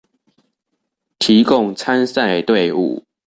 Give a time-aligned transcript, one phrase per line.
[1.19, 3.05] 提供參賽隊伍